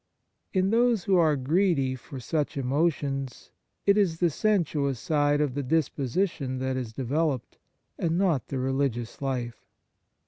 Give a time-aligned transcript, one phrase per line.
[0.51, 3.51] In those who are greedy for such emo tions,
[3.85, 7.59] it is the sensuous side of the dis position that is developed,
[7.99, 9.63] and not the religious life.